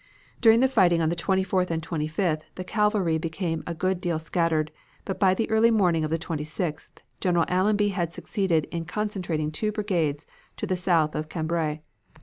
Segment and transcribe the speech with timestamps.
[0.39, 4.71] "During the fighting on the 24th and 25th the cavalry became a good deal scattered,
[5.05, 6.89] but by the early morning of the 26th,
[7.19, 10.25] General Allenby had succeeded in concentrating two brigades
[10.57, 11.81] to the south of Cambrai.